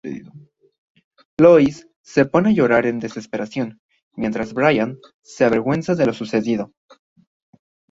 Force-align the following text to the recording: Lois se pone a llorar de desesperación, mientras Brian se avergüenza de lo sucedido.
Lois 1.43 1.85
se 2.01 2.25
pone 2.25 2.49
a 2.49 2.53
llorar 2.53 2.85
de 2.85 2.93
desesperación, 2.93 3.79
mientras 4.15 4.51
Brian 4.55 4.97
se 5.21 5.45
avergüenza 5.45 5.93
de 5.93 6.07
lo 6.07 6.13
sucedido. 6.13 6.73